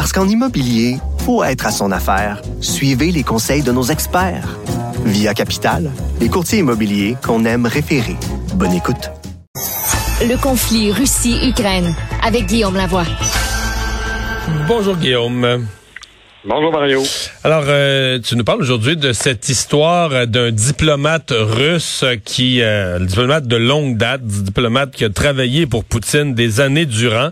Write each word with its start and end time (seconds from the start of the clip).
Parce 0.00 0.14
qu'en 0.14 0.26
immobilier, 0.26 0.96
faut 1.26 1.44
être 1.44 1.66
à 1.66 1.70
son 1.70 1.92
affaire. 1.92 2.40
Suivez 2.62 3.12
les 3.12 3.22
conseils 3.22 3.62
de 3.62 3.70
nos 3.70 3.82
experts. 3.82 4.58
Via 5.04 5.34
Capital, 5.34 5.90
les 6.22 6.30
courtiers 6.30 6.60
immobiliers 6.60 7.18
qu'on 7.22 7.44
aime 7.44 7.66
référer. 7.66 8.16
Bonne 8.54 8.72
écoute. 8.72 9.10
Le 10.22 10.40
conflit 10.40 10.90
Russie-Ukraine 10.90 11.94
avec 12.22 12.46
Guillaume 12.46 12.76
Lavoie. 12.76 13.04
Bonjour 14.66 14.96
Guillaume. 14.96 15.66
Bonjour 16.42 16.72
Mario. 16.72 17.00
Alors, 17.44 17.64
euh, 17.68 18.18
tu 18.18 18.34
nous 18.34 18.44
parles 18.44 18.62
aujourd'hui 18.62 18.96
de 18.96 19.12
cette 19.12 19.50
histoire 19.50 20.26
d'un 20.26 20.50
diplomate 20.50 21.34
russe 21.36 22.02
qui, 22.24 22.62
euh, 22.62 22.98
diplomate 22.98 23.46
de 23.46 23.56
longue 23.56 23.98
date, 23.98 24.22
diplomate 24.22 24.92
qui 24.92 25.04
a 25.04 25.10
travaillé 25.10 25.66
pour 25.66 25.84
Poutine 25.84 26.34
des 26.34 26.62
années 26.62 26.86
durant 26.86 27.28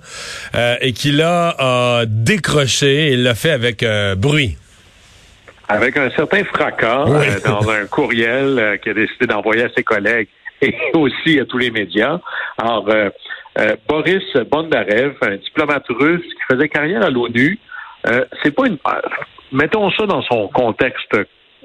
euh, 0.55 0.75
et 0.83 0.93
qui 0.93 1.11
l'a 1.11 1.55
a 1.59 2.05
décroché 2.07 3.13
et 3.13 3.17
l'a 3.17 3.35
fait 3.35 3.51
avec 3.51 3.83
bruit. 4.19 4.59
Avec 5.69 5.97
un 5.97 6.11
certain 6.11 6.45
fracas 6.45 7.07
dans 7.47 7.71
un 7.71 7.87
courriel 7.91 8.79
qu'il 8.83 8.93
a 8.93 8.95
décidé 8.95 9.27
d'envoyer 9.27 9.65
à 9.65 9.69
ses 9.75 9.85
collègues 9.85 10.29
et 10.63 10.75
aussi 10.95 11.39
à 11.41 11.45
tous 11.45 11.59
les 11.59 11.71
médias. 11.71 12.19
Alors, 12.59 12.89
euh, 12.89 13.11
euh, 13.59 13.77
Boris 13.89 14.25
Bondarev, 14.51 15.15
un 15.23 15.37
diplomate 15.37 15.87
russe 15.89 16.23
qui 16.23 16.55
faisait 16.55 16.69
carrière 16.69 17.03
à 17.03 17.11
l'ONU, 17.11 17.59
euh, 18.07 18.25
c'est 18.43 18.55
pas 18.55 18.67
une. 18.67 18.79
Mettons 19.53 19.91
ça 19.93 20.07
dans 20.07 20.23
son 20.23 20.49
contexte, 20.49 21.17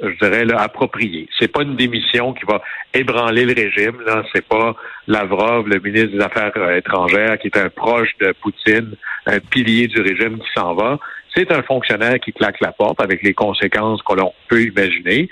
je 0.02 0.18
dirais 0.22 0.46
là, 0.46 0.62
approprié. 0.62 1.28
C'est 1.38 1.52
pas 1.52 1.64
une 1.64 1.76
démission 1.76 2.34
qui 2.34 2.46
va 2.46 2.62
ébranler 2.94 3.46
le 3.46 3.54
régime. 3.54 4.02
Là, 4.06 4.24
c'est 4.34 4.46
pas 4.48 4.76
Lavrov, 5.08 5.68
le 5.68 5.80
ministre 5.80 6.18
des 6.18 6.24
Affaires 6.24 6.54
étrangères, 6.72 7.38
qui 7.40 7.48
est 7.48 7.58
un 7.58 7.70
proche 7.70 8.10
de 8.20 8.34
Poutine, 8.42 8.96
un 9.26 9.40
pilier 9.40 9.88
du 9.88 10.02
régime 10.02 10.40
qui 10.40 10.50
s'en 10.56 10.74
va. 10.74 10.98
C'est 11.36 11.52
un 11.52 11.64
fonctionnaire 11.64 12.20
qui 12.20 12.32
claque 12.32 12.60
la 12.62 12.72
porte 12.72 13.02
avec 13.02 13.24
les 13.24 13.34
conséquences 13.34 14.02
qu'on 14.02 14.34
peut 14.48 14.62
imaginer. 14.62 15.30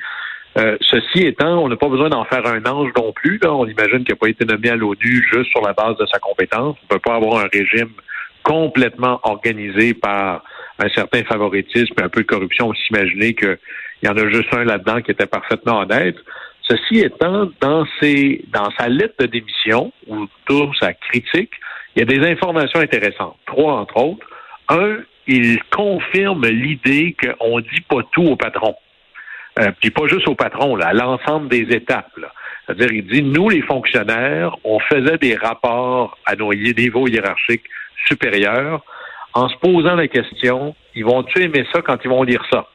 Euh, 0.58 0.76
ceci 0.82 1.26
étant, 1.26 1.64
on 1.64 1.70
n'a 1.70 1.78
pas 1.78 1.88
besoin 1.88 2.10
d'en 2.10 2.26
faire 2.26 2.46
un 2.46 2.66
ange 2.66 2.92
non 2.98 3.14
plus. 3.14 3.40
Là. 3.42 3.54
On 3.54 3.66
imagine 3.66 4.04
qu'il 4.04 4.14
n'a 4.14 4.18
pas 4.18 4.28
été 4.28 4.44
nommé 4.46 4.70
à 4.70 4.76
l'ONU 4.76 5.26
juste 5.32 5.50
sur 5.50 5.62
la 5.62 5.74
base 5.74 5.96
de 5.98 6.06
sa 6.08 6.20
compétence. 6.20 6.76
On 6.82 6.94
ne 6.94 7.00
peut 7.00 7.00
pas 7.00 7.16
avoir 7.16 7.46
un 7.46 7.48
régime 7.52 7.92
complètement 8.44 9.20
organisé 9.24 9.94
par 9.94 10.44
un 10.82 10.90
certain 10.90 11.24
favoritisme 11.24 11.94
et 12.00 12.04
un 12.04 12.10
peu 12.10 12.22
de 12.22 12.28
corruption. 12.28 12.70
On 12.70 12.74
s'imaginer 12.74 13.34
qu'il 13.34 13.58
y 14.04 14.08
en 14.08 14.18
a 14.18 14.30
juste 14.30 14.54
un 14.54 14.64
là-dedans 14.64 15.02
qui 15.02 15.12
était 15.12 15.28
parfaitement 15.28 15.80
honnête. 15.80 16.16
Ceci 16.64 17.00
étant, 17.00 17.50
dans, 17.60 17.86
ses, 18.00 18.44
dans 18.52 18.70
sa 18.78 18.88
lettre 18.88 19.16
de 19.20 19.26
démission 19.26 19.92
ou 20.08 20.28
tout 20.46 20.74
sa 20.80 20.94
critique, 20.94 21.52
il 21.96 22.00
y 22.00 22.02
a 22.04 22.06
des 22.06 22.26
informations 22.32 22.80
intéressantes. 22.80 23.38
Trois, 23.46 23.74
entre 23.74 23.98
autres. 23.98 24.26
Un, 24.70 24.98
il 25.28 25.60
confirme 25.70 26.48
l'idée 26.48 27.16
qu'on 27.22 27.58
ne 27.58 27.62
dit 27.62 27.82
pas 27.82 28.02
tout 28.12 28.24
au 28.24 28.36
patron. 28.36 28.76
Euh, 29.60 29.72
puis 29.82 29.90
pas 29.90 30.08
juste 30.08 30.28
au 30.30 30.36
patron, 30.36 30.78
là, 30.78 30.88
à 30.88 30.94
l'ensemble 30.94 31.50
des 31.50 31.68
étapes. 31.76 32.12
C'est-à-dire, 32.66 32.94
il 32.94 33.06
dit, 33.06 33.22
nous, 33.22 33.50
les 33.50 33.62
fonctionnaires, 33.62 34.56
on 34.64 34.80
faisait 34.80 35.18
des 35.18 35.36
rapports 35.36 36.18
à 36.26 36.36
nos 36.36 36.54
niveaux 36.54 37.08
hiérarchiques 37.08 37.66
supérieurs 38.08 38.82
en 39.34 39.50
se 39.50 39.56
posant 39.58 39.96
la 39.96 40.08
question, 40.08 40.76
ils 40.96 41.06
vont-tu 41.06 41.44
aimer 41.44 41.66
ça 41.74 41.82
quand 41.82 41.98
ils 42.04 42.10
vont 42.10 42.24
lire 42.24 42.44
ça? 42.52 42.68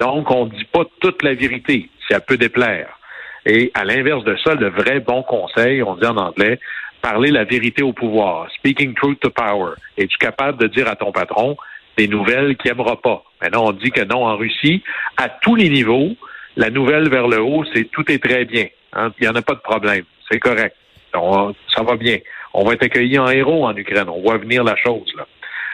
Donc, 0.00 0.30
on 0.30 0.46
ne 0.46 0.50
dit 0.50 0.64
pas 0.64 0.84
toute 1.00 1.22
la 1.22 1.34
vérité, 1.34 1.88
si 2.06 2.12
elle 2.12 2.20
peut 2.20 2.36
déplaire. 2.36 2.98
Et 3.46 3.70
à 3.74 3.84
l'inverse 3.84 4.24
de 4.24 4.36
ça, 4.44 4.54
le 4.54 4.68
vrai 4.68 5.00
bon 5.00 5.22
conseil, 5.22 5.82
on 5.82 5.96
dit 5.96 6.06
en 6.06 6.16
anglais, 6.16 6.60
parler 7.00 7.30
la 7.30 7.44
vérité 7.44 7.82
au 7.82 7.92
pouvoir, 7.92 8.50
speaking 8.52 8.94
truth 8.94 9.20
to 9.20 9.30
power. 9.30 9.72
Es-tu 9.96 10.16
capable 10.18 10.58
de 10.58 10.66
dire 10.66 10.88
à 10.88 10.96
ton 10.96 11.12
patron, 11.12 11.56
des 11.96 12.08
nouvelles 12.08 12.56
qu'il 12.56 12.70
n'aimera 12.70 13.00
pas? 13.00 13.24
Maintenant, 13.40 13.66
on 13.66 13.72
dit 13.72 13.90
que 13.90 14.04
non 14.04 14.26
en 14.26 14.36
Russie. 14.36 14.82
À 15.16 15.28
tous 15.28 15.54
les 15.54 15.68
niveaux, 15.68 16.10
la 16.56 16.70
nouvelle 16.70 17.08
vers 17.08 17.28
le 17.28 17.40
haut, 17.40 17.64
c'est 17.72 17.84
tout 17.90 18.10
est 18.10 18.22
très 18.22 18.44
bien. 18.44 18.66
Hein. 18.92 19.12
Il 19.18 19.22
n'y 19.22 19.28
en 19.28 19.34
a 19.34 19.42
pas 19.42 19.54
de 19.54 19.60
problème. 19.60 20.04
C'est 20.30 20.38
correct. 20.38 20.76
ça 21.12 21.82
va 21.82 21.96
bien. 21.96 22.18
On 22.52 22.64
va 22.64 22.74
être 22.74 22.84
accueillis 22.84 23.18
en 23.18 23.28
héros 23.28 23.66
en 23.66 23.76
Ukraine. 23.76 24.08
On 24.08 24.20
voit 24.20 24.38
venir 24.38 24.64
la 24.64 24.76
chose. 24.76 25.10
Là. 25.16 25.26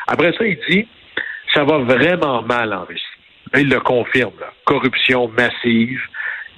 Après 0.07 0.33
ça, 0.33 0.45
il 0.45 0.59
dit 0.69 0.87
ça 1.55 1.65
va 1.65 1.79
vraiment 1.79 2.43
mal 2.43 2.73
en 2.75 2.85
Russie. 2.85 3.05
il 3.57 3.69
le 3.69 3.81
confirme. 3.81 4.33
Corruption 4.65 5.29
massive. 5.29 6.01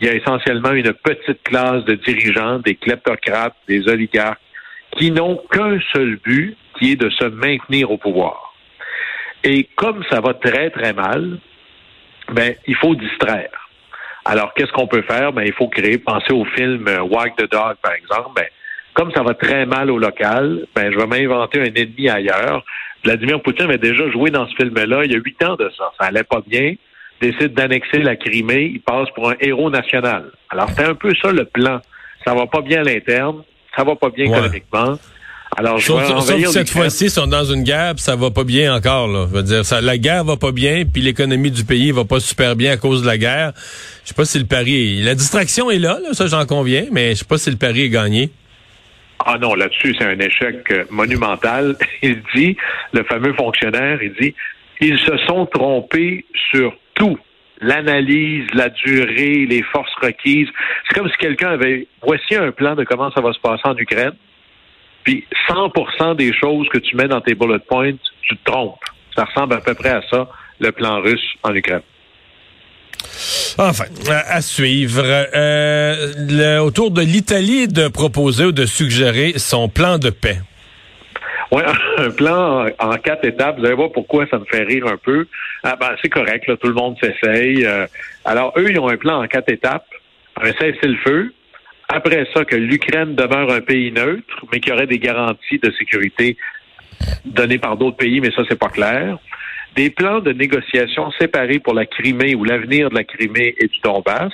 Il 0.01 0.07
y 0.07 0.11
a 0.11 0.15
essentiellement 0.15 0.73
une 0.73 0.93
petite 0.93 1.43
classe 1.43 1.85
de 1.85 1.95
dirigeants, 1.95 2.59
des 2.59 2.75
kleptocrates, 2.75 3.57
des 3.69 3.89
oligarques, 3.89 4.41
qui 4.97 5.11
n'ont 5.11 5.37
qu'un 5.51 5.79
seul 5.93 6.17
but, 6.17 6.57
qui 6.79 6.93
est 6.93 6.97
de 6.97 7.11
se 7.11 7.25
maintenir 7.25 7.91
au 7.91 7.99
pouvoir. 7.99 8.55
Et 9.45 9.69
comme 9.77 10.03
ça 10.11 10.21
va 10.21 10.35
très, 10.35 10.71
très 10.71 10.93
mal, 10.93 11.39
ben, 12.33 12.55
il 12.67 12.75
faut 12.75 12.95
distraire. 12.95 13.69
Alors, 14.25 14.53
qu'est-ce 14.55 14.73
qu'on 14.73 14.89
peut 14.89 15.03
faire? 15.03 15.33
Ben, 15.33 15.45
il 15.45 15.53
faut 15.53 15.69
créer, 15.69 15.99
penser 15.99 16.33
au 16.33 16.45
film 16.45 16.89
euh, 16.89 17.01
Wag 17.03 17.37
the 17.37 17.51
Dog, 17.51 17.77
par 17.83 17.93
exemple. 17.93 18.31
Ben, 18.35 18.47
comme 18.95 19.13
ça 19.13 19.23
va 19.23 19.35
très 19.35 19.67
mal 19.67 19.91
au 19.91 19.99
local, 19.99 20.67
ben, 20.75 20.91
je 20.91 20.99
vais 20.99 21.07
m'inventer 21.07 21.61
un 21.61 21.65
ennemi 21.65 22.09
ailleurs. 22.09 22.65
Vladimir 23.07 23.41
Poutine 23.41 23.67
avait 23.67 23.79
déjà 23.79 24.11
joué 24.11 24.31
dans 24.31 24.49
ce 24.49 24.55
film-là 24.57 25.05
il 25.05 25.13
y 25.13 25.15
a 25.15 25.19
huit 25.19 25.41
ans 25.45 25.55
de 25.55 25.71
ça. 25.79 25.85
Ça 25.99 26.07
allait 26.07 26.25
pas 26.25 26.43
bien. 26.45 26.75
Décide 27.21 27.55
d'annexer 27.55 27.99
la 27.99 28.17
Crimée. 28.17 28.73
Il 28.75 28.81
passe 28.81 29.09
pour 29.15 29.31
un 29.31 29.37
héros 29.41 29.71
national. 29.71 30.25
Alors, 30.51 30.69
c'est 30.77 30.85
un 30.85 30.95
peu 30.95 31.13
ça 31.23 31.31
le 31.31 31.45
plan. 31.45 31.81
Ça 32.25 32.35
va 32.35 32.47
pas 32.47 32.63
bien 32.63 32.81
à 32.81 32.83
l'interne. 32.83 33.43
Ça 33.77 33.85
va 33.85 33.95
pas 33.95 34.11
bien 34.11 34.27
économiquement. 34.27 34.99
Alors, 35.57 35.79
je 35.79 35.87
sauf, 35.87 36.51
cette 36.51 36.69
fois-ci, 36.69 37.05
ils 37.05 37.11
sont 37.11 37.29
dans 37.29 37.45
une 37.45 37.63
guerre, 37.63 37.95
pis 37.95 38.03
ça 38.03 38.17
va 38.17 38.33
pas 38.33 38.43
bien 38.43 38.75
encore. 38.75 39.07
Là. 39.07 39.27
Je 39.31 39.37
veux 39.37 39.43
dire, 39.45 39.65
ça, 39.65 39.81
la 39.81 39.97
guerre 39.97 40.25
va 40.25 40.37
pas 40.37 40.51
bien, 40.51 40.83
puis 40.85 41.01
l'économie 41.01 41.53
du 41.53 41.65
pays 41.65 41.93
va 41.93 42.05
pas 42.05 42.19
super 42.19 42.57
bien 42.57 42.73
à 42.73 42.77
cause 42.77 43.03
de 43.03 43.07
la 43.07 43.17
guerre. 43.17 43.53
Je 44.03 44.09
sais 44.09 44.15
pas 44.15 44.25
si 44.25 44.39
le 44.39 44.47
pari, 44.47 45.01
la 45.03 45.15
distraction 45.15 45.71
est 45.71 45.79
là, 45.79 45.99
là 46.03 46.13
ça 46.13 46.27
j'en 46.27 46.45
conviens, 46.45 46.87
mais 46.91 47.11
je 47.11 47.21
sais 47.21 47.25
pas 47.25 47.39
si 47.39 47.51
le 47.51 47.57
pari 47.57 47.83
est 47.83 47.91
gagné. 47.91 48.31
Ah 49.29 49.39
non, 49.39 49.55
là-dessus, 49.55 49.93
c'est 49.99 50.05
un 50.05 50.19
échec 50.21 50.71
euh, 50.71 50.85
monumental. 50.89 51.75
Il 52.03 52.23
dit, 52.33 52.57
le 52.93 53.03
fameux 53.03 53.33
fonctionnaire, 53.33 54.01
il 54.01 54.13
dit, 54.21 54.35
ils 54.81 54.99
se 55.01 55.17
sont 55.27 55.47
trompés 55.47 56.25
sur 56.53 56.73
tout. 56.95 57.19
L'analyse, 57.61 58.47
la 58.55 58.69
durée, 58.69 59.47
les 59.47 59.63
forces 59.63 59.93
requises. 60.01 60.49
C'est 60.87 60.95
comme 60.95 61.09
si 61.09 61.17
quelqu'un 61.17 61.49
avait, 61.49 61.89
voici 62.07 62.37
un 62.37 62.53
plan 62.53 62.77
de 62.77 62.85
comment 62.85 63.11
ça 63.11 63.21
va 63.21 63.33
se 63.33 63.41
passer 63.41 63.63
en 63.65 63.77
Ukraine. 63.77 64.13
Puis 65.03 65.25
100% 65.49 66.15
des 66.15 66.33
choses 66.33 66.69
que 66.69 66.79
tu 66.79 66.95
mets 66.95 67.09
dans 67.09 67.21
tes 67.21 67.35
bullet 67.35 67.59
points, 67.59 67.95
tu 68.23 68.37
te 68.37 68.45
trompes. 68.45 68.79
Ça 69.17 69.25
ressemble 69.25 69.55
à 69.55 69.61
peu 69.61 69.75
près 69.75 69.91
à 69.91 70.03
ça, 70.09 70.29
le 70.61 70.71
plan 70.71 71.01
russe 71.01 71.35
en 71.43 71.53
Ukraine. 71.53 71.83
Enfin, 73.59 73.85
à 74.09 74.43
suivre. 74.43 75.03
Euh, 75.05 76.59
autour 76.59 76.91
de 76.91 77.01
l'Italie 77.01 77.69
de 77.69 77.89
proposer 77.89 78.47
ou 78.47 78.53
de 78.53 78.67
suggérer 78.67 79.35
son 79.37 79.69
plan 79.69 79.99
de 79.99 80.11
paix. 80.11 80.39
Oui, 81.53 81.63
un 81.99 82.11
plan 82.11 82.67
en 82.79 82.97
quatre 82.97 83.25
étapes. 83.25 83.59
Vous 83.59 83.65
allez 83.65 83.75
voir 83.75 83.93
pourquoi 83.93 84.27
ça 84.31 84.39
me 84.39 84.45
fait 84.45 84.63
rire 84.63 84.87
un 84.87 84.97
peu. 84.97 85.27
Ah 85.63 85.77
ben, 85.79 85.97
c'est 86.03 86.09
correct, 86.09 86.47
là, 86.47 86.57
tout 86.57 86.69
le 86.69 86.75
monde 86.75 86.97
s'essaye. 87.01 87.65
Euh, 87.65 87.87
alors, 88.25 88.53
eux, 88.57 88.71
ils 88.71 88.79
ont 88.79 88.89
un 88.89 88.97
plan 88.97 89.23
en 89.23 89.27
quatre 89.27 89.51
étapes. 89.51 89.87
Un 90.41 90.53
cessez-le-feu, 90.53 91.33
après 91.89 92.27
ça, 92.35 92.45
que 92.45 92.57
l'Ukraine 92.57 93.15
demeure 93.15 93.51
un 93.51 93.61
pays 93.61 93.91
neutre, 93.91 94.45
mais 94.53 94.61
qu'il 94.61 94.71
y 94.71 94.77
aurait 94.77 94.87
des 94.87 94.99
garanties 94.99 95.59
de 95.59 95.73
sécurité 95.79 96.37
données 97.25 97.59
par 97.59 97.77
d'autres 97.77 97.97
pays, 97.97 98.21
mais 98.21 98.31
ça, 98.33 98.43
c'est 98.49 98.59
pas 98.59 98.69
clair. 98.69 99.19
Des 99.77 99.91
plans 99.91 100.21
de 100.21 100.33
négociation 100.33 101.11
séparés 101.19 101.59
pour 101.59 101.75
la 101.75 101.85
Crimée 101.85 102.35
ou 102.35 102.45
l'avenir 102.45 102.89
de 102.89 102.95
la 102.95 103.05
Crimée 103.05 103.55
et 103.59 103.67
du 103.67 103.79
Donbass. 103.85 104.33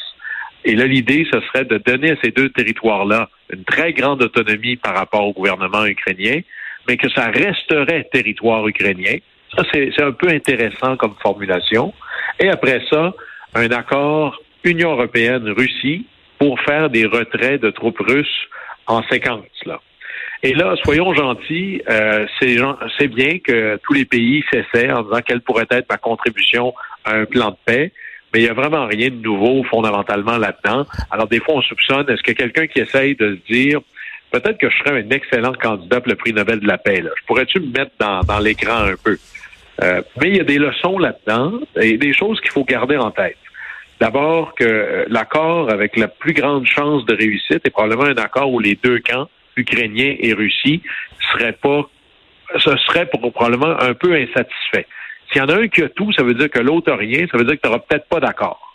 Et 0.65 0.77
là, 0.77 0.87
l'idée, 0.87 1.27
ce 1.33 1.41
serait 1.41 1.65
de 1.65 1.79
donner 1.79 2.12
à 2.12 2.17
ces 2.23 2.31
deux 2.31 2.49
territoires-là 2.50 3.29
une 3.53 3.65
très 3.65 3.93
grande 3.93 4.23
autonomie 4.23 4.77
par 4.77 4.94
rapport 4.94 5.27
au 5.27 5.33
gouvernement 5.33 5.85
ukrainien, 5.85 6.41
mais 6.87 6.97
que 6.97 7.09
ça 7.11 7.27
resterait 7.27 8.09
territoire 8.12 8.67
ukrainien. 8.69 9.17
Ça, 9.56 9.65
c'est 9.73 10.00
un 10.00 10.12
peu 10.12 10.29
intéressant 10.29 10.97
comme 10.97 11.15
formulation. 11.21 11.93
Et 12.39 12.49
après 12.49 12.81
ça, 12.89 13.12
un 13.55 13.71
accord 13.71 14.41
Union 14.65 14.93
européenne-Russie 14.93 16.06
pour 16.39 16.61
faire 16.61 16.89
des 16.89 17.06
retraits 17.06 17.61
de 17.61 17.71
troupes 17.71 18.00
russes 18.00 18.49
en 18.87 19.03
séquence. 19.09 19.43
Là. 19.67 19.81
Et 20.44 20.55
là, 20.55 20.75
soyons 20.83 21.15
gentils, 21.15 21.83
euh, 21.89 22.27
c'est 22.41 23.06
bien 23.09 23.39
que 23.39 23.79
tous 23.85 23.93
les 23.93 24.05
pays 24.05 24.44
s'essaient 24.53 24.91
en 24.91 25.03
disant 25.03 25.21
quelle 25.25 25.41
pourrait 25.41 25.69
être 25.71 25.89
ma 25.89 25.99
contribution 25.99 26.75
à 27.05 27.15
un 27.15 27.27
plan 27.27 27.50
de 27.50 27.56
paix, 27.65 27.93
mais 28.33 28.41
il 28.41 28.44
n'y 28.44 28.49
a 28.49 28.55
vraiment 28.55 28.87
rien 28.87 29.11
de 29.11 29.23
nouveau 29.23 29.62
fondamentalement 29.65 30.39
là-dedans. 30.39 30.85
Alors 31.12 31.29
des 31.29 31.39
fois, 31.39 31.55
on 31.55 31.62
soupçonne, 31.62 32.11
est-ce 32.11 32.29
a 32.29 32.35
quelqu'un 32.35 32.67
qui 32.67 32.81
essaye 32.81 33.15
de 33.15 33.37
se 33.37 33.53
dire, 33.53 33.81
peut-être 34.33 34.59
que 34.59 34.69
je 34.69 34.77
serais 34.79 35.03
un 35.03 35.11
excellent 35.11 35.53
candidat 35.53 36.00
pour 36.00 36.11
le 36.11 36.17
prix 36.17 36.33
Nobel 36.33 36.59
de 36.59 36.67
la 36.67 36.79
paix. 36.79 37.03
Je 37.03 37.25
pourrais-tu 37.27 37.61
me 37.61 37.67
mettre 37.67 37.93
dans, 38.00 38.21
dans 38.23 38.41
l'écran 38.41 38.79
un 38.79 38.97
peu? 39.03 39.17
Euh, 39.83 40.03
mais 40.21 40.31
il 40.31 40.37
y 40.37 40.41
a 40.41 40.44
des 40.44 40.59
leçons 40.59 40.99
là-dedans 40.99 41.61
et 41.81 41.99
des 41.99 42.12
choses 42.12 42.41
qu'il 42.41 42.50
faut 42.50 42.65
garder 42.65 42.97
en 42.97 43.12
tête. 43.12 43.39
D'abord 44.00 44.55
que 44.55 44.65
euh, 44.65 45.05
l'accord 45.09 45.71
avec 45.71 45.97
la 45.97 46.09
plus 46.09 46.33
grande 46.33 46.67
chance 46.67 47.05
de 47.06 47.15
réussite 47.15 47.61
est 47.65 47.71
probablement 47.71 48.05
un 48.05 48.23
accord 48.23 48.53
où 48.53 48.59
les 48.59 48.77
deux 48.83 48.99
camps, 48.99 49.29
ukrainiens 49.57 50.15
et 50.19 50.33
Russie, 50.33 50.83
seraient 51.33 51.53
pas, 51.53 51.89
ce 52.59 52.77
serait 52.87 53.07
probablement 53.07 53.81
un 53.81 53.95
peu 53.95 54.15
insatisfait. 54.15 54.87
S'il 55.31 55.41
y 55.41 55.45
en 55.45 55.49
a 55.49 55.57
un 55.57 55.69
qui 55.69 55.83
a 55.83 55.89
tout, 55.89 56.13
ça 56.13 56.23
veut 56.23 56.35
dire 56.35 56.51
que 56.51 56.59
l'autre 56.59 56.93
a 56.93 56.97
rien, 56.97 57.27
ça 57.31 57.39
veut 57.39 57.45
dire 57.45 57.55
que 57.55 57.61
tu 57.61 57.69
n'auras 57.69 57.81
peut-être 57.81 58.07
pas 58.09 58.21
d'accord. 58.21 58.73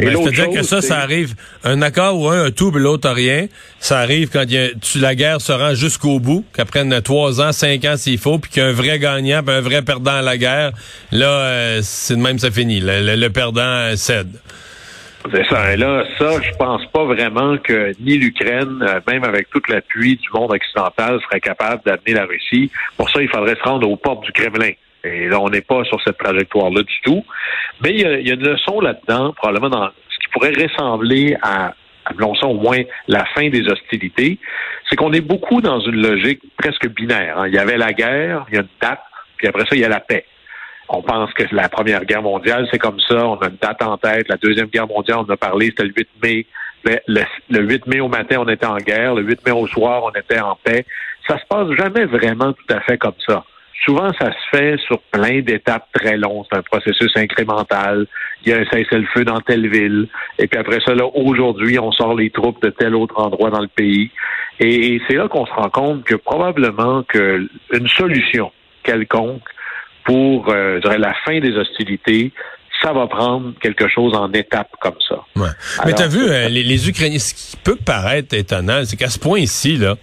Ben, 0.00 0.16
c'est-à-dire 0.16 0.50
que 0.50 0.62
ça, 0.62 0.80
ça 0.80 0.98
arrive, 0.98 1.34
un 1.64 1.80
accord 1.82 2.18
où 2.18 2.28
un 2.28 2.46
a 2.46 2.50
tout, 2.50 2.70
mais 2.72 2.80
l'autre 2.80 3.08
a 3.08 3.12
rien, 3.12 3.46
ça 3.78 3.98
arrive 3.98 4.30
quand 4.30 4.50
y 4.50 4.58
a, 4.58 4.68
tu, 4.74 4.98
la 4.98 5.14
guerre 5.14 5.40
se 5.40 5.52
rend 5.52 5.74
jusqu'au 5.74 6.18
bout, 6.18 6.44
qu'après 6.56 6.82
trois 7.02 7.40
ans, 7.40 7.52
cinq 7.52 7.84
ans 7.84 7.96
s'il 7.96 8.18
faut, 8.18 8.38
puis 8.38 8.50
qu'il 8.50 8.62
y 8.62 8.66
a 8.66 8.68
un 8.68 8.72
vrai 8.72 8.98
gagnant, 8.98 9.42
puis 9.42 9.54
un 9.54 9.60
vrai 9.60 9.82
perdant 9.82 10.14
à 10.14 10.22
la 10.22 10.36
guerre, 10.36 10.72
là, 11.12 11.26
euh, 11.28 11.80
c'est 11.82 12.16
de 12.16 12.20
même, 12.20 12.38
ça 12.38 12.50
finit. 12.50 12.80
Le, 12.82 13.28
perdant 13.28 13.62
euh, 13.62 13.96
cède. 13.96 14.30
Ça. 15.30 15.72
Et 15.72 15.76
là, 15.76 16.04
ça, 16.18 16.40
je 16.42 16.50
pense 16.56 16.84
pas 16.86 17.04
vraiment 17.04 17.56
que 17.56 17.92
ni 18.00 18.18
l'Ukraine, 18.18 18.82
euh, 18.82 19.00
même 19.06 19.24
avec 19.24 19.48
tout 19.50 19.62
l'appui 19.68 20.16
du 20.16 20.28
monde 20.34 20.52
occidental, 20.52 21.20
serait 21.22 21.40
capable 21.40 21.82
d'amener 21.84 22.14
la 22.14 22.24
Russie. 22.24 22.70
Pour 22.96 23.08
ça, 23.10 23.22
il 23.22 23.28
faudrait 23.28 23.54
se 23.54 23.62
rendre 23.62 23.88
aux 23.88 23.96
portes 23.96 24.24
du 24.24 24.32
Kremlin. 24.32 24.72
Et 25.04 25.28
là, 25.28 25.40
on 25.40 25.48
n'est 25.48 25.62
pas 25.62 25.84
sur 25.84 26.00
cette 26.02 26.18
trajectoire-là 26.18 26.82
du 26.82 27.00
tout. 27.02 27.24
Mais 27.82 27.90
il 27.90 28.00
y, 28.00 28.30
a, 28.30 28.34
une 28.34 28.46
leçon 28.46 28.80
là-dedans, 28.80 29.32
probablement 29.32 29.68
dans 29.68 29.86
ce 29.86 30.18
qui 30.18 30.28
pourrait 30.32 30.52
ressembler 30.52 31.36
à, 31.42 31.74
appelons 32.04 32.34
ça 32.34 32.46
au 32.46 32.54
moins 32.54 32.80
la 33.08 33.24
fin 33.26 33.48
des 33.48 33.68
hostilités, 33.68 34.38
c'est 34.88 34.96
qu'on 34.96 35.12
est 35.12 35.20
beaucoup 35.20 35.60
dans 35.60 35.80
une 35.80 36.02
logique 36.02 36.40
presque 36.56 36.88
binaire. 36.88 37.38
Hein. 37.38 37.48
Il 37.48 37.54
y 37.54 37.58
avait 37.58 37.78
la 37.78 37.92
guerre, 37.92 38.44
il 38.48 38.54
y 38.54 38.58
a 38.58 38.60
une 38.60 38.68
date, 38.80 39.02
puis 39.36 39.48
après 39.48 39.62
ça, 39.62 39.70
il 39.72 39.80
y 39.80 39.84
a 39.84 39.88
la 39.88 40.00
paix. 40.00 40.24
On 40.94 41.00
pense 41.00 41.32
que 41.32 41.44
la 41.52 41.70
Première 41.70 42.04
Guerre 42.04 42.22
mondiale, 42.22 42.68
c'est 42.70 42.78
comme 42.78 43.00
ça, 43.00 43.26
on 43.26 43.36
a 43.36 43.48
une 43.48 43.56
date 43.60 43.82
en 43.82 43.96
tête. 43.96 44.28
La 44.28 44.36
Deuxième 44.36 44.66
Guerre 44.66 44.86
mondiale, 44.86 45.20
on 45.26 45.32
a 45.32 45.36
parlé, 45.38 45.66
c'était 45.66 45.84
le 45.84 45.92
8 45.96 46.08
mai. 46.22 46.46
Le, 46.84 47.22
le, 47.48 47.60
8 47.62 47.86
mai 47.86 48.00
au 48.00 48.08
matin, 48.08 48.36
on 48.40 48.48
était 48.48 48.66
en 48.66 48.76
guerre. 48.76 49.14
Le 49.14 49.22
8 49.22 49.46
mai 49.46 49.52
au 49.52 49.66
soir, 49.66 50.02
on 50.04 50.10
était 50.10 50.40
en 50.40 50.58
paix. 50.62 50.84
Ça 51.26 51.38
se 51.38 51.46
passe 51.48 51.70
jamais 51.78 52.04
vraiment 52.04 52.52
tout 52.52 52.74
à 52.74 52.80
fait 52.80 52.98
comme 52.98 53.14
ça. 53.26 53.42
Souvent, 53.86 54.10
ça 54.20 54.30
se 54.32 54.56
fait 54.56 54.76
sur 54.86 55.00
plein 55.10 55.40
d'étapes 55.40 55.88
très 55.94 56.18
longues. 56.18 56.44
C'est 56.50 56.58
un 56.58 56.62
processus 56.62 57.10
incrémental. 57.16 58.06
Il 58.44 58.50
y 58.50 58.52
a 58.52 58.58
un 58.58 58.64
cessez-le-feu 58.66 59.24
dans 59.24 59.40
telle 59.40 59.68
ville. 59.68 60.08
Et 60.38 60.46
puis 60.46 60.58
après 60.58 60.80
ça, 60.84 60.94
là, 60.94 61.06
aujourd'hui, 61.14 61.78
on 61.78 61.90
sort 61.90 62.14
les 62.14 62.30
troupes 62.30 62.62
de 62.62 62.70
tel 62.70 62.94
autre 62.94 63.18
endroit 63.18 63.50
dans 63.50 63.62
le 63.62 63.68
pays. 63.68 64.10
Et, 64.60 65.00
c'est 65.08 65.16
là 65.16 65.26
qu'on 65.28 65.46
se 65.46 65.52
rend 65.52 65.70
compte 65.70 66.04
que 66.04 66.14
probablement 66.14 67.02
que 67.04 67.48
une 67.72 67.88
solution 67.88 68.52
quelconque 68.84 69.42
pour 70.04 70.48
euh, 70.48 70.80
la 70.98 71.14
fin 71.24 71.40
des 71.40 71.56
hostilités, 71.56 72.32
ça 72.82 72.92
va 72.92 73.06
prendre 73.06 73.52
quelque 73.60 73.88
chose 73.88 74.14
en 74.14 74.32
étapes 74.32 74.72
comme 74.80 74.96
ça. 75.08 75.20
Ouais. 75.36 75.50
Mais 75.86 75.94
tu 75.94 76.02
as 76.02 76.08
vu, 76.08 76.28
euh, 76.28 76.48
les, 76.48 76.62
les, 76.62 76.88
Ukrainiens, 76.88 77.18
ce 77.18 77.34
qui 77.34 77.56
peut 77.56 77.76
paraître 77.76 78.34
étonnant, 78.34 78.82
c'est 78.84 78.96
qu'à 78.96 79.08
ce 79.08 79.18
point-ci, 79.18 79.76
là, 79.76 79.96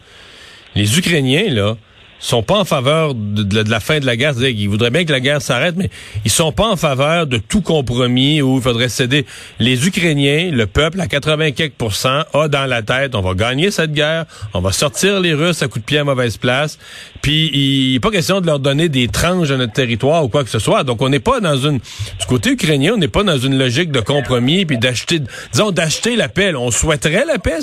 les 0.76 0.98
Ukrainiens, 0.98 1.50
là, 1.50 1.76
sont 2.20 2.44
pas 2.44 2.58
en 2.58 2.66
faveur 2.66 3.14
de, 3.16 3.70
la 3.70 3.80
fin 3.80 4.00
de 4.00 4.06
la 4.06 4.16
guerre. 4.16 4.34
C'est-à-dire 4.34 4.56
qu'ils 4.56 4.70
voudraient 4.70 4.92
bien 4.92 5.06
que 5.06 5.12
la 5.12 5.20
guerre 5.20 5.42
s'arrête, 5.42 5.76
mais 5.78 5.90
ils 6.26 6.32
sont 6.32 6.52
pas 6.52 6.68
en 6.68 6.76
faveur 6.76 7.28
de 7.28 7.38
tout 7.38 7.62
compromis 7.62 8.42
où 8.42 8.58
il 8.58 8.62
faudrait 8.62 8.90
céder. 8.90 9.26
Les 9.60 9.88
Ukrainiens, 9.88 10.52
le 10.52 10.68
peuple, 10.68 11.00
à 11.02 11.08
80 11.08 11.52
quelques 11.52 11.74
a 12.34 12.48
dans 12.48 12.66
la 12.66 12.82
tête, 12.82 13.16
on 13.16 13.22
va 13.22 13.34
gagner 13.34 13.72
cette 13.72 13.94
guerre, 13.94 14.26
on 14.54 14.62
va 14.62 14.72
sortir 14.72 15.20
les 15.20 15.34
Russes 15.34 15.62
à 15.62 15.68
coup 15.68 15.80
de 15.80 15.84
pied 15.84 15.98
à 15.98 16.04
mauvaise 16.04 16.38
place, 16.38 16.78
puis 17.22 17.50
il 17.54 17.94
n'est 17.94 18.00
pas 18.00 18.12
question 18.12 18.42
de 18.42 18.46
leur 18.46 18.60
donner 18.60 18.90
des 18.90 19.08
tranches 19.08 19.50
de 19.50 19.56
notre 19.56 19.74
territoire 19.74 20.24
ou 20.24 20.30
quoi 20.30 20.44
que 20.44 20.50
ce 20.50 20.60
soit. 20.60 20.84
Donc 20.84 21.02
on 21.02 21.10
n'est 21.10 21.20
pas 21.20 21.40
dans 21.40 21.58
une... 21.58 21.78
Du 21.78 22.26
côté 22.28 22.52
ukrainien, 22.52 22.94
on 22.96 22.98
n'est 22.98 23.08
pas 23.08 23.24
dans 23.24 23.38
une 23.38 23.58
logique 23.58 23.92
de 23.92 24.00
compromis, 24.00 24.66
puis 24.66 24.78
d'acheter, 24.78 25.22
disons, 25.52 25.72
d'acheter 25.72 26.16
la 26.16 26.30
paix. 26.30 26.54
On 26.56 26.72
souhaiterait 26.72 27.26
la 27.26 27.40
paix, 27.40 27.60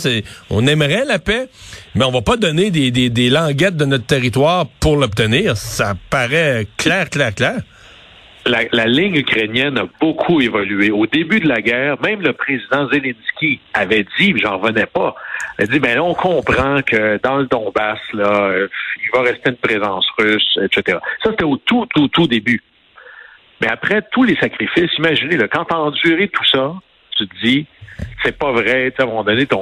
on 0.51 0.67
aimerait 0.67 1.05
la 1.05 1.19
paix, 1.19 1.49
mais 1.97 2.05
on 2.05 2.11
va 2.11 2.21
pas 2.21 2.37
donner 2.37 2.71
des, 2.71 2.91
des, 2.91 3.31
languettes 3.31 3.77
de 3.77 3.87
notre 3.87 4.07
territoire 4.07 4.67
pour 4.81 4.97
l'obtenir. 4.97 5.57
Ça 5.57 5.95
paraît 6.11 6.67
clair, 6.77 7.09
clair, 7.09 7.35
clair. 7.35 7.61
La, 8.45 8.87
ligne 8.87 9.17
ukrainienne 9.17 9.77
a 9.79 9.87
beaucoup 10.01 10.41
évolué. 10.41 10.91
Au 10.91 11.07
début 11.07 11.41
de 11.41 11.49
la 11.49 11.61
guerre, 11.61 12.01
même 12.01 12.21
le 12.21 12.33
président 12.33 12.89
Zelensky 12.89 13.61
avait 13.75 14.07
dit, 14.19 14.35
j'en 14.37 14.59
revenais 14.59 14.87
pas, 14.87 15.17
il 15.59 15.65
a 15.65 15.67
dit, 15.67 15.81
ben 15.81 15.97
là, 15.97 16.05
on 16.05 16.15
comprend 16.15 16.81
que 16.83 17.19
dans 17.23 17.39
le 17.39 17.47
Donbass, 17.47 17.99
là, 18.13 18.53
il 19.03 19.11
va 19.13 19.23
rester 19.23 19.51
une 19.51 19.57
présence 19.57 20.07
russe, 20.19 20.59
etc. 20.63 20.99
Ça, 21.25 21.31
c'était 21.31 21.45
au 21.45 21.57
tout, 21.57 21.87
tout, 21.87 22.09
tout 22.09 22.29
début. 22.29 22.63
Mais 23.61 23.69
après 23.69 24.03
tous 24.13 24.23
les 24.23 24.37
sacrifices, 24.37 24.91
imaginez, 24.99 25.39
là, 25.39 25.49
quand 25.49 25.65
tu 25.65 25.75
as 25.75 25.79
enduré 25.79 26.29
tout 26.29 26.45
ça, 26.45 26.75
tu 27.17 27.29
te 27.29 27.45
dis, 27.45 27.67
c'est 28.25 28.37
pas 28.39 28.53
vrai, 28.53 28.93
à 28.99 29.03
un 29.03 29.07
moment 29.07 29.25
donné, 29.25 29.47
tu 29.47 29.57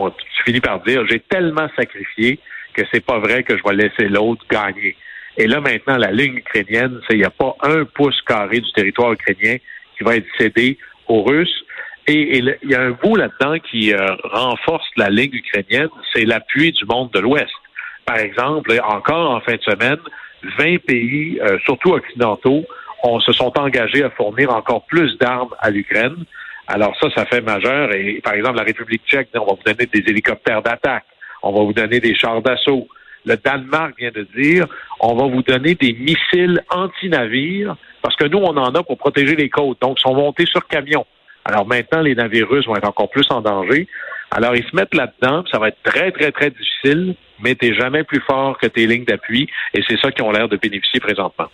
finis 0.44 0.60
par 0.60 0.80
dire, 0.80 1.06
j'ai 1.08 1.20
tellement 1.20 1.68
sacrifié, 1.76 2.38
que 2.72 2.82
c'est 2.92 3.04
pas 3.04 3.18
vrai 3.18 3.42
que 3.42 3.56
je 3.56 3.62
vais 3.62 3.74
laisser 3.74 4.08
l'autre 4.08 4.44
gagner. 4.50 4.96
Et 5.36 5.46
là, 5.46 5.60
maintenant, 5.60 5.96
la 5.96 6.10
ligne 6.10 6.36
ukrainienne, 6.38 7.00
c'est 7.06 7.14
il 7.14 7.20
n'y 7.20 7.24
a 7.24 7.30
pas 7.30 7.56
un 7.62 7.84
pouce 7.84 8.20
carré 8.22 8.60
du 8.60 8.72
territoire 8.72 9.12
ukrainien 9.12 9.56
qui 9.96 10.04
va 10.04 10.16
être 10.16 10.26
cédé 10.38 10.78
aux 11.08 11.22
Russes. 11.22 11.64
Et 12.06 12.38
il 12.38 12.56
y 12.64 12.74
a 12.74 12.82
un 12.82 12.90
bout 12.90 13.16
là-dedans 13.16 13.58
qui 13.58 13.94
euh, 13.94 14.14
renforce 14.24 14.86
la 14.96 15.08
ligne 15.08 15.34
ukrainienne, 15.34 15.88
c'est 16.12 16.24
l'appui 16.24 16.72
du 16.72 16.84
monde 16.84 17.10
de 17.12 17.20
l'Ouest. 17.20 17.52
Par 18.04 18.18
exemple, 18.18 18.78
encore 18.84 19.30
en 19.30 19.40
fin 19.40 19.54
de 19.54 19.62
semaine, 19.62 19.98
20 20.58 20.84
pays, 20.84 21.40
euh, 21.40 21.58
surtout 21.64 21.92
occidentaux, 21.92 22.64
se 23.20 23.32
sont 23.32 23.52
engagés 23.58 24.02
à 24.02 24.10
fournir 24.10 24.50
encore 24.54 24.84
plus 24.86 25.16
d'armes 25.18 25.54
à 25.60 25.70
l'Ukraine. 25.70 26.24
Alors 26.66 26.96
ça, 27.00 27.08
ça 27.14 27.26
fait 27.26 27.40
majeur. 27.40 27.93
Et 27.93 28.20
par 28.22 28.34
exemple, 28.34 28.56
la 28.56 28.64
République 28.64 29.02
tchèque, 29.06 29.28
on 29.34 29.44
va 29.44 29.52
vous 29.52 29.62
donner 29.64 29.87
des 29.87 30.11
hélicoptères 30.11 30.62
d'attaque 30.62 31.05
on 31.44 31.52
va 31.52 31.61
vous 31.61 31.75
donner 31.75 32.00
des 32.00 32.14
chars 32.14 32.40
d'assaut. 32.40 32.88
Le 33.26 33.37
Danemark 33.37 33.94
vient 33.99 34.11
de 34.11 34.26
dire, 34.37 34.66
on 35.00 35.14
va 35.14 35.26
vous 35.26 35.43
donner 35.43 35.75
des 35.75 35.93
missiles 35.93 36.62
anti-navires, 36.70 37.76
parce 38.02 38.16
que 38.16 38.26
nous, 38.26 38.38
on 38.38 38.56
en 38.56 38.75
a 38.75 38.82
pour 38.82 38.99
protéger 38.99 39.37
les 39.37 39.50
côtes. 39.50 39.81
Donc, 39.81 39.99
ils 39.99 40.02
sont 40.02 40.14
montés 40.14 40.46
sur 40.46 40.67
camion. 40.67 41.06
Alors 41.44 41.67
maintenant, 41.67 42.00
les 42.00 42.15
navires 42.15 42.48
russes 42.48 42.67
vont 42.67 42.77
être 42.77 42.88
encore 42.88 43.10
plus 43.10 43.27
en 43.31 43.43
danger. 43.43 43.86
Alors, 44.31 44.56
ils 44.56 44.65
se 44.65 44.74
mettent 44.74 44.94
là-dedans, 44.94 45.44
ça 45.53 45.58
va 45.58 45.69
être 45.69 45.82
très, 45.82 46.10
très, 46.12 46.32
très 46.32 46.50
difficile, 46.50 47.15
mais 47.41 47.55
t'es 47.55 47.74
jamais 47.74 48.05
plus 48.05 48.20
fort 48.20 48.56
que 48.58 48.67
tes 48.67 48.86
lignes 48.86 49.05
d'appui, 49.05 49.48
et 49.74 49.82
c'est 49.86 49.98
ça 50.00 50.10
qui 50.10 50.22
ont 50.22 50.32
l'air 50.32 50.48
de 50.48 50.56
bénéficier 50.56 51.00
présentement. 51.00 51.48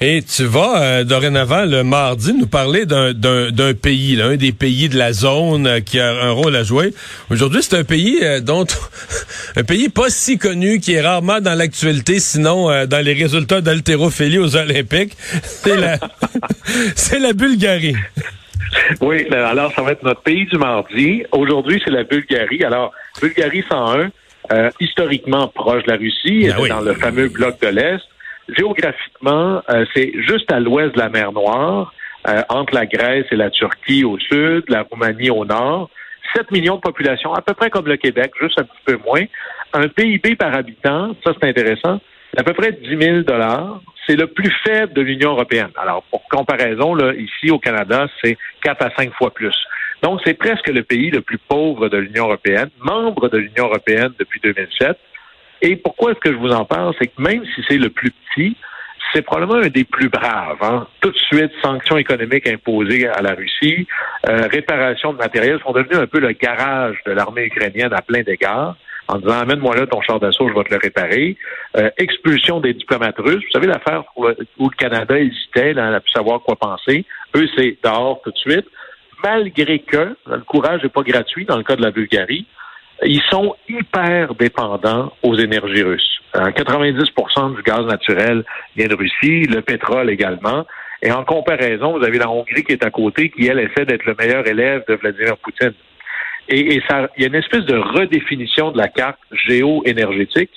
Et 0.00 0.22
tu 0.22 0.44
vas 0.44 0.82
euh, 0.82 1.04
dorénavant 1.04 1.64
le 1.64 1.84
mardi 1.84 2.34
nous 2.34 2.48
parler 2.48 2.84
d'un 2.84 3.74
pays, 3.74 4.16
là, 4.16 4.26
un 4.26 4.36
des 4.36 4.52
pays 4.52 4.88
de 4.88 4.98
la 4.98 5.12
zone 5.12 5.66
euh, 5.66 5.80
qui 5.80 6.00
a 6.00 6.10
un 6.10 6.32
rôle 6.32 6.56
à 6.56 6.64
jouer. 6.64 6.92
Aujourd'hui, 7.30 7.62
c'est 7.62 7.78
un 7.78 7.84
pays 7.84 8.18
euh, 8.22 8.40
dont 8.40 8.66
un 9.56 9.62
pays 9.62 9.88
pas 9.88 10.10
si 10.10 10.36
connu, 10.36 10.80
qui 10.80 10.94
est 10.94 11.00
rarement 11.00 11.40
dans 11.40 11.54
l'actualité, 11.54 12.18
sinon 12.18 12.86
dans 12.86 13.04
les 13.04 13.12
résultats 13.12 13.60
d'haltérophilie 13.60 14.38
aux 14.38 14.56
Olympiques. 14.56 15.16
C'est 15.42 15.76
la, 15.76 15.98
c'est 16.94 17.18
la 17.18 17.32
Bulgarie. 17.32 17.96
Oui, 19.00 19.26
ben, 19.30 19.44
alors 19.44 19.72
ça 19.74 19.82
va 19.82 19.92
être 19.92 20.02
notre 20.02 20.20
pays 20.22 20.46
du 20.46 20.58
mardi. 20.58 21.22
Aujourd'hui, 21.32 21.80
c'est 21.84 21.90
la 21.90 22.04
Bulgarie. 22.04 22.64
Alors, 22.64 22.92
Bulgarie 23.20 23.64
101, 23.68 24.10
historiquement 24.80 25.48
proche 25.48 25.84
de 25.84 25.92
la 25.92 25.96
Russie, 25.96 26.48
ben 26.48 26.68
dans 26.68 26.80
le 26.80 26.94
fameux 26.94 27.28
bloc 27.28 27.60
de 27.62 27.68
l'Est 27.68 28.04
géographiquement, 28.48 29.62
euh, 29.70 29.84
c'est 29.94 30.12
juste 30.22 30.50
à 30.52 30.60
l'ouest 30.60 30.94
de 30.94 31.00
la 31.00 31.08
mer 31.08 31.32
Noire, 31.32 31.92
euh, 32.28 32.42
entre 32.48 32.74
la 32.74 32.86
Grèce 32.86 33.26
et 33.30 33.36
la 33.36 33.50
Turquie 33.50 34.04
au 34.04 34.18
sud, 34.18 34.64
la 34.68 34.82
Roumanie 34.82 35.30
au 35.30 35.44
nord. 35.44 35.90
7 36.34 36.50
millions 36.50 36.76
de 36.76 36.80
population, 36.80 37.34
à 37.34 37.42
peu 37.42 37.54
près 37.54 37.70
comme 37.70 37.86
le 37.86 37.96
Québec, 37.96 38.32
juste 38.40 38.58
un 38.58 38.64
petit 38.64 38.82
peu 38.86 38.98
moins. 39.04 39.24
Un 39.72 39.88
PIB 39.88 40.36
par 40.36 40.54
habitant, 40.54 41.14
ça 41.24 41.32
c'est 41.38 41.48
intéressant, 41.48 42.00
à 42.36 42.42
peu 42.42 42.54
près 42.54 42.72
10 42.72 42.98
000 42.98 43.20
dollars. 43.20 43.80
C'est 44.06 44.16
le 44.16 44.26
plus 44.26 44.52
faible 44.64 44.92
de 44.92 45.00
l'Union 45.00 45.30
européenne. 45.30 45.70
Alors, 45.76 46.02
pour 46.10 46.28
comparaison, 46.28 46.94
là, 46.94 47.14
ici 47.14 47.50
au 47.50 47.58
Canada, 47.58 48.06
c'est 48.22 48.36
4 48.62 48.84
à 48.84 48.90
5 48.96 49.12
fois 49.14 49.32
plus. 49.32 49.54
Donc, 50.02 50.20
c'est 50.24 50.34
presque 50.34 50.68
le 50.68 50.82
pays 50.82 51.10
le 51.10 51.22
plus 51.22 51.38
pauvre 51.38 51.88
de 51.88 51.96
l'Union 51.96 52.24
européenne, 52.24 52.68
membre 52.80 53.28
de 53.30 53.38
l'Union 53.38 53.64
européenne 53.64 54.10
depuis 54.18 54.40
2007. 54.40 54.98
Et 55.64 55.76
pourquoi 55.76 56.10
est-ce 56.10 56.20
que 56.20 56.30
je 56.30 56.36
vous 56.36 56.50
en 56.50 56.66
parle? 56.66 56.94
C'est 56.98 57.06
que 57.06 57.22
même 57.22 57.42
si 57.54 57.64
c'est 57.66 57.78
le 57.78 57.88
plus 57.88 58.10
petit, 58.10 58.54
c'est 59.14 59.22
probablement 59.22 59.62
un 59.64 59.68
des 59.68 59.84
plus 59.84 60.10
braves. 60.10 60.58
Hein. 60.60 60.86
Tout 61.00 61.10
de 61.10 61.16
suite, 61.16 61.50
sanctions 61.62 61.96
économiques 61.96 62.46
imposées 62.46 63.08
à 63.08 63.22
la 63.22 63.32
Russie, 63.32 63.86
euh, 64.28 64.46
réparation 64.48 65.14
de 65.14 65.18
matériel 65.18 65.58
sont 65.64 65.72
devenus 65.72 65.96
un 65.96 66.06
peu 66.06 66.20
le 66.20 66.32
garage 66.32 66.98
de 67.06 67.12
l'armée 67.12 67.46
ukrainienne 67.46 67.94
à 67.94 68.02
plein 68.02 68.20
d'égards. 68.20 68.76
en 69.08 69.16
disant 69.18 69.38
amène-moi 69.38 69.74
là 69.76 69.86
ton 69.86 70.02
char 70.02 70.20
d'assaut, 70.20 70.48
je 70.48 70.54
vais 70.54 70.64
te 70.64 70.74
le 70.74 70.80
réparer. 70.82 71.36
Euh, 71.78 71.88
expulsion 71.96 72.60
des 72.60 72.74
diplomates 72.74 73.18
russes. 73.18 73.42
Vous 73.46 73.52
savez 73.52 73.66
l'affaire 73.66 74.04
où 74.16 74.26
le 74.26 74.76
Canada 74.76 75.18
hésitait 75.18 75.72
là, 75.72 75.96
à 75.96 76.00
savoir 76.12 76.42
quoi 76.42 76.56
penser. 76.56 77.06
Eux, 77.36 77.48
c'est 77.56 77.78
dehors 77.82 78.20
tout 78.22 78.32
de 78.32 78.36
suite. 78.36 78.66
Malgré 79.22 79.78
que 79.78 80.14
le 80.26 80.40
courage 80.40 80.82
n'est 80.82 80.90
pas 80.90 81.02
gratuit 81.02 81.46
dans 81.46 81.56
le 81.56 81.62
cas 81.62 81.76
de 81.76 81.82
la 81.82 81.90
Bulgarie, 81.90 82.46
ils 83.02 83.22
sont 83.30 83.56
hyper 83.68 84.34
dépendants 84.34 85.12
aux 85.22 85.36
énergies 85.36 85.82
russes. 85.82 86.20
90% 86.34 87.56
du 87.56 87.62
gaz 87.62 87.86
naturel 87.86 88.44
vient 88.76 88.88
de 88.88 88.94
Russie, 88.94 89.42
le 89.42 89.60
pétrole 89.60 90.10
également. 90.10 90.64
Et 91.02 91.12
en 91.12 91.24
comparaison, 91.24 91.98
vous 91.98 92.04
avez 92.04 92.18
la 92.18 92.30
Hongrie 92.30 92.64
qui 92.64 92.72
est 92.72 92.84
à 92.84 92.90
côté, 92.90 93.30
qui, 93.30 93.46
elle, 93.46 93.60
essaie 93.60 93.84
d'être 93.84 94.04
le 94.06 94.14
meilleur 94.18 94.46
élève 94.46 94.84
de 94.88 94.94
Vladimir 94.94 95.36
Poutine. 95.36 95.74
Et, 96.48 96.80
ça, 96.88 97.08
il 97.16 97.22
y 97.22 97.24
a 97.24 97.28
une 97.28 97.34
espèce 97.34 97.64
de 97.64 97.76
redéfinition 97.76 98.70
de 98.70 98.78
la 98.78 98.88
carte 98.88 99.18
géo-énergétique. 99.46 100.50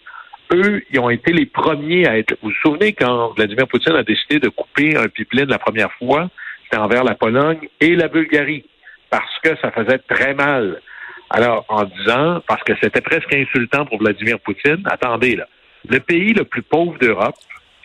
Eux, 0.53 0.83
ils 0.91 0.99
ont 0.99 1.09
été 1.09 1.33
les 1.33 1.45
premiers 1.45 2.07
à 2.07 2.17
être. 2.17 2.35
Vous 2.41 2.49
vous 2.49 2.55
souvenez 2.61 2.93
quand 2.93 3.33
Vladimir 3.35 3.67
Poutine 3.67 3.95
a 3.95 4.03
décidé 4.03 4.39
de 4.39 4.49
couper 4.49 4.97
un 4.97 5.07
pipeline 5.07 5.45
la 5.45 5.59
première 5.59 5.91
fois, 5.93 6.29
c'était 6.63 6.77
envers 6.77 7.03
la 7.03 7.15
Pologne 7.15 7.67
et 7.79 7.95
la 7.95 8.07
Bulgarie, 8.07 8.65
parce 9.09 9.39
que 9.43 9.49
ça 9.61 9.71
faisait 9.71 9.99
très 9.99 10.33
mal. 10.33 10.81
Alors, 11.29 11.65
en 11.67 11.83
disant, 11.83 12.41
parce 12.47 12.63
que 12.63 12.73
c'était 12.81 13.01
presque 13.01 13.33
insultant 13.33 13.85
pour 13.85 13.99
Vladimir 13.99 14.39
Poutine, 14.39 14.83
attendez 14.85 15.35
là, 15.35 15.47
le 15.89 15.99
pays 15.99 16.33
le 16.33 16.43
plus 16.43 16.61
pauvre 16.61 16.97
d'Europe, 16.99 17.35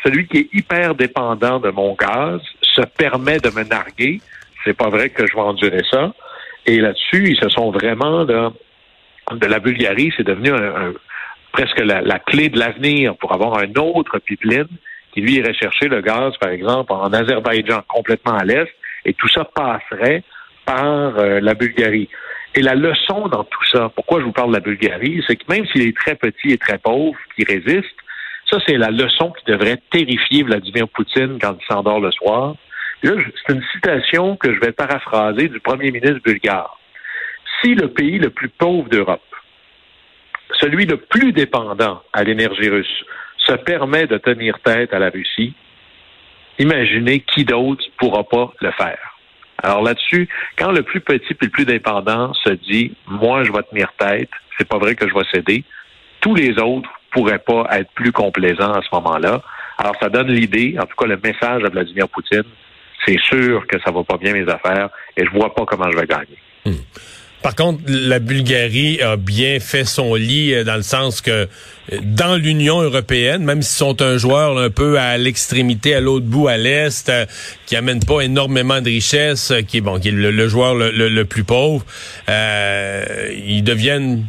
celui 0.04 0.26
qui 0.26 0.38
est 0.38 0.49
hyper 0.52 0.94
dépendant 0.94 1.61
de 1.61 1.70
mon 1.70 1.94
gaz, 1.94 2.40
se 2.62 2.82
permet 2.82 3.38
de 3.38 3.50
me 3.50 3.64
narguer. 3.64 4.20
C'est 4.64 4.76
pas 4.76 4.88
vrai 4.88 5.11
que 5.11 5.26
je 5.26 5.34
vais 5.34 5.40
endurer 5.40 5.82
ça. 5.90 6.12
Et 6.66 6.78
là-dessus, 6.78 7.30
ils 7.30 7.37
se 7.37 7.49
sont 7.49 7.70
vraiment 7.70 8.25
de 8.25 9.46
la 9.46 9.58
Bulgarie, 9.58 10.12
c'est 10.16 10.26
devenu 10.26 10.50
presque 11.52 11.80
la, 11.80 12.18
clé 12.18 12.49
de 12.49 12.58
l'avenir 12.58 13.16
pour 13.16 13.32
avoir 13.32 13.58
un 13.58 13.72
autre 13.76 14.18
pipeline 14.18 14.68
qui 15.12 15.20
lui 15.20 15.34
irait 15.34 15.54
chercher 15.54 15.88
le 15.88 16.00
gaz, 16.00 16.32
par 16.40 16.50
exemple, 16.50 16.92
en 16.92 17.12
Azerbaïdjan, 17.12 17.82
complètement 17.87 18.37
à 18.37 18.44
l'est, 18.44 18.68
et 19.04 19.12
tout 19.12 19.28
ça 19.28 19.44
passerait 19.44 20.22
par 20.64 21.18
euh, 21.18 21.40
la 21.40 21.54
Bulgarie. 21.54 22.08
Et 22.54 22.61
la 22.61 22.75
leçon 22.75 23.28
dans 23.28 23.44
tout 23.44 23.64
ça, 23.71 23.90
pourquoi 23.94 24.21
je 24.21 24.25
vous 24.25 24.32
parle 24.32 24.50
de 24.50 24.56
la 24.56 24.61
Bulgarie, 24.61 25.25
c'est 25.26 25.37
que 25.37 25.44
même 25.49 25.66
s'il 25.66 25.88
est 25.88 25.97
très 25.97 26.14
petit 26.14 26.50
et 26.50 26.59
très 26.59 26.78
pauvre, 26.78 27.18
qui 27.35 27.44
résiste, 27.44 27.97
ça, 28.50 28.59
c'est 28.66 28.76
la 28.76 28.90
leçon 28.90 29.32
qui 29.32 29.50
devrait 29.50 29.78
terrifier 29.90 30.42
Vladimir 30.42 30.87
Poutine 30.88 31.38
quand 31.40 31.56
il 31.59 31.66
s'endort 31.66 32.00
le 32.00 32.12
soir. 32.12 32.54
C'est 33.02 33.52
une 33.52 33.64
citation 33.73 34.37
que 34.37 34.52
je 34.52 34.61
vais 34.61 34.73
paraphraser 34.73 35.49
du 35.49 35.59
premier 35.59 35.90
ministre 35.90 36.21
bulgare. 36.23 36.78
Si 37.62 37.75
le 37.75 37.88
pays 37.88 38.18
le 38.18 38.28
plus 38.28 38.50
pauvre 38.50 38.88
d'Europe, 38.90 39.23
celui 40.61 40.85
le 40.85 40.99
plus 40.99 41.32
dépendant 41.32 42.02
à 42.12 42.25
l'énergie 42.25 42.68
russe, 42.68 43.04
se 43.38 43.52
permet 43.54 44.06
de 44.06 44.18
tenir 44.18 44.59
tête 44.61 44.92
à 44.92 44.99
la 44.99 45.09
Russie, 45.09 45.54
imaginez 46.59 47.21
qui 47.21 47.44
d'autre 47.44 47.85
pourra 47.97 48.25
pas 48.25 48.52
le 48.61 48.71
faire. 48.73 49.12
Alors 49.62 49.82
là-dessus, 49.82 50.28
quand 50.59 50.73
le 50.73 50.82
plus 50.82 51.00
petit 51.00 51.32
et 51.32 51.37
le 51.40 51.49
plus 51.49 51.64
dépendant 51.64 52.32
se 52.35 52.50
dit, 52.50 52.94
moi, 53.06 53.44
je 53.44 53.52
vais 53.52 53.62
tenir 53.62 53.92
tête, 53.99 54.30
c'est 54.59 54.68
pas 54.68 54.78
vrai 54.78 54.94
que 54.94 55.09
je 55.09 55.14
vais 55.14 55.25
céder, 55.32 55.64
tous 56.21 56.35
les 56.35 56.59
autres 56.59 56.90
pourraient 57.11 57.38
pas 57.38 57.66
être 57.73 57.90
plus 57.92 58.12
complaisants 58.12 58.73
à 58.73 58.80
ce 58.82 58.88
moment-là. 58.94 59.42
Alors 59.78 59.94
ça 60.00 60.09
donne 60.09 60.28
l'idée, 60.28 60.76
en 60.78 60.87
tout 60.87 60.97
cas 60.97 61.06
le 61.06 61.18
message 61.23 61.64
à 61.64 61.68
Vladimir 61.68 62.09
Poutine, 62.09 62.44
c'est 63.06 63.18
sûr 63.21 63.66
que 63.66 63.78
ça 63.85 63.90
va 63.90 64.04
pas 64.04 64.16
bien 64.16 64.32
mes 64.32 64.49
affaires 64.49 64.88
et 65.16 65.25
je 65.25 65.30
vois 65.30 65.54
pas 65.54 65.64
comment 65.66 65.90
je 65.90 65.99
vais 65.99 66.06
gagner. 66.06 66.38
Hmm. 66.64 66.80
Par 67.42 67.56
contre, 67.56 67.80
la 67.88 68.20
Bulgarie 68.20 69.00
a 69.02 69.16
bien 69.16 69.58
fait 69.58 69.84
son 69.84 70.14
lit 70.14 70.54
euh, 70.54 70.62
dans 70.62 70.76
le 70.76 70.82
sens 70.82 71.20
que 71.20 71.30
euh, 71.30 71.46
dans 72.02 72.37
l'Union 72.37 72.80
européenne, 72.80 73.42
même 73.42 73.62
s'ils 73.62 73.78
sont 73.78 74.00
un 74.00 74.16
joueur 74.16 74.58
un 74.58 74.70
peu 74.70 74.96
à 74.96 75.18
l'extrémité, 75.18 75.94
à 75.96 76.00
l'autre 76.00 76.25
bout, 76.25 76.46
à 76.46 76.56
l'est, 76.56 77.08
euh, 77.08 77.26
qui 77.66 77.75
amène 77.75 77.99
pas 77.99 78.20
énormément 78.20 78.80
de 78.80 78.88
richesses, 78.88 79.52
qui 79.66 79.78
est 79.78 79.80
bon, 79.80 79.99
qui 79.99 80.08
est 80.08 80.12
le, 80.12 80.49
joueur 80.49 80.75
le, 80.76 81.25
plus 81.25 81.42
pauvre, 81.42 81.84
ils 82.28 83.62
deviennent 83.64 84.25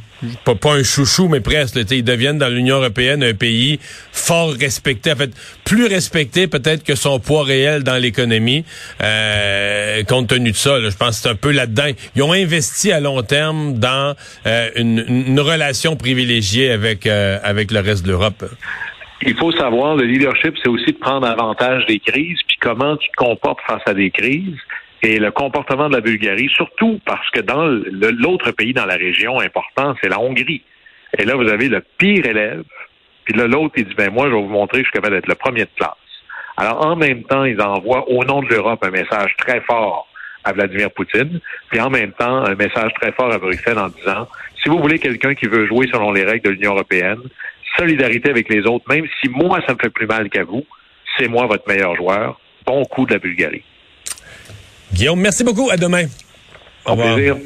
pas, 0.46 0.56
pas 0.56 0.74
un 0.74 0.84
chouchou, 0.84 1.28
mais 1.28 1.42
presque. 1.42 1.78
ils 1.92 2.04
deviennent 2.04 2.38
dans 2.38 2.50
l'Union 2.50 2.78
européenne 2.78 3.24
un 3.24 3.34
pays 3.34 3.80
fort 4.12 4.54
respecté, 4.54 5.12
en 5.12 5.16
fait, 5.16 5.32
plus 5.66 5.86
respecté 5.86 6.48
peut-être 6.48 6.84
que 6.84 6.96
son 6.96 7.20
poids 7.20 7.44
réel 7.44 7.84
dans 7.84 7.98
l'économie, 7.98 8.66
euh, 9.02 10.04
compte 10.04 10.28
tenu 10.28 10.52
de 10.52 10.56
ça. 10.56 10.80
je 10.82 10.96
pense 10.96 11.18
que 11.18 11.24
c'est 11.24 11.30
un 11.30 11.36
peu 11.36 11.52
là-dedans. 11.52 11.88
Ils 12.16 12.24
ont 12.24 12.34
investi 12.34 12.92
à 12.92 13.00
long 13.00 13.22
terme 13.24 13.76
dans 13.76 14.16
euh, 14.46 14.70
une, 14.76 15.40
relation 15.40 15.96
privilégiée 15.96 16.72
avec, 16.72 17.06
euh, 17.06 17.38
avec 17.44 17.72
le 17.72 17.80
reste 17.80 18.04
de 18.06 18.12
l'Europe. 18.12 18.46
Il 19.26 19.36
faut 19.36 19.52
savoir, 19.54 19.96
le 19.96 20.06
leadership, 20.06 20.56
c'est 20.62 20.70
aussi 20.70 20.92
de 20.92 20.98
prendre 20.98 21.28
avantage 21.28 21.86
des 21.86 22.00
crises, 22.00 22.40
puis 22.48 22.58
comment 22.60 22.98
tu 22.98 23.10
te 23.10 23.16
comportes 23.16 23.60
face 23.66 23.82
à 23.86 23.94
des 23.94 24.12
crises 24.12 24.58
et 25.04 25.20
le 25.20 25.32
comportement 25.32 25.90
de 25.90 25.96
la 25.96 26.02
Bulgarie, 26.02 26.50
surtout 26.56 27.00
parce 27.06 27.30
que 27.32 27.42
dans 27.42 27.66
l'autre 27.66 28.52
pays 28.52 28.74
dans 28.74 28.86
la 28.86 28.96
région 28.96 29.40
important, 29.40 29.96
c'est 30.02 30.10
la 30.10 30.20
Hongrie. 30.20 30.64
Et 31.18 31.26
là, 31.26 31.36
vous 31.36 31.48
avez 31.50 31.68
le 31.68 31.84
pire 31.98 32.26
élève, 32.26 32.64
puis 33.26 33.36
là, 33.36 33.46
l'autre, 33.46 33.74
il 33.78 33.86
dit, 33.86 33.94
ben 33.96 34.12
moi, 34.12 34.28
je 34.28 34.34
vais 34.34 34.42
vous 34.42 34.48
montrer 34.48 34.80
que 34.80 34.86
je 34.86 34.90
suis 34.90 35.02
capable 35.02 35.22
le 35.28 35.36
premier 35.36 35.62
de 35.62 35.70
classe. 35.76 35.92
Alors, 36.56 36.86
en 36.86 36.96
même 36.96 37.24
temps, 37.24 37.44
ils 37.44 37.62
envoient 37.62 38.10
au 38.10 38.24
nom 38.24 38.42
de 38.42 38.48
l'Europe 38.48 38.84
un 38.84 38.92
message 38.92 39.36
très 39.38 39.60
fort 39.62 40.08
à 40.46 40.54
Vladimir 40.54 40.90
Poutine, 40.92 41.40
puis 41.70 41.82
en 41.82 41.90
même 41.90 42.14
temps, 42.14 42.46
un 42.46 42.56
message 42.56 42.92
très 43.00 43.12
fort 43.12 43.32
à 43.32 43.38
Bruxelles 43.38 43.80
en 43.80 43.90
disant, 43.90 44.28
si 44.62 44.70
vous 44.70 44.80
voulez 44.80 45.00
quelqu'un 45.00 45.36
qui 45.36 45.48
veut 45.48 45.68
jouer 45.68 45.88
selon 45.92 46.12
les 46.12 46.24
règles 46.24 46.46
de 46.46 46.50
l'Union 46.52 46.72
européenne, 46.72 47.20
solidarité 47.78 48.30
avec 48.30 48.50
les 48.50 48.66
autres, 48.68 48.86
même 48.90 49.08
si 49.22 49.30
moi, 49.30 49.60
ça 49.68 49.74
me 49.74 49.80
fait 49.80 49.90
plus 49.90 50.08
mal 50.08 50.30
qu'à 50.30 50.44
vous, 50.44 50.66
c'est 51.18 51.28
moi 51.28 51.46
votre 51.46 51.68
meilleur 51.68 51.96
joueur. 51.96 52.40
Bon 52.66 52.84
coup 52.86 53.06
de 53.06 53.14
la 53.14 53.20
Bulgarie. 53.20 53.64
Guillaume, 54.94 55.20
merci 55.20 55.44
beaucoup. 55.44 55.70
À 55.70 55.78
demain. 55.78 56.06
Au, 56.86 56.92
revoir. 56.92 57.16
plaisir. 57.16 57.38